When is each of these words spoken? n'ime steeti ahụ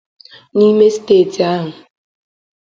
n'ime 0.55 0.87
steeti 0.95 1.39
ahụ 1.53 1.69